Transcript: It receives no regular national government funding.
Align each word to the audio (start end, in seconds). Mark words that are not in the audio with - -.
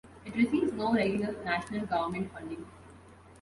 It 0.25 0.35
receives 0.35 0.73
no 0.73 0.91
regular 0.93 1.33
national 1.45 1.85
government 1.85 2.33
funding. 2.33 2.65